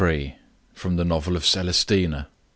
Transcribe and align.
FROM 0.73 0.95
THE 0.95 1.05
NOVEL 1.05 1.35
OF 1.35 1.45
CELESTINA. 1.45 2.27